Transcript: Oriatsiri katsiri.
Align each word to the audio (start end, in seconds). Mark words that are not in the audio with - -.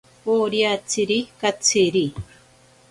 Oriatsiri 0.35 1.19
katsiri. 1.41 2.05